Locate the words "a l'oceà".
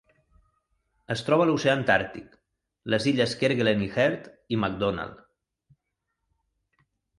1.45-1.75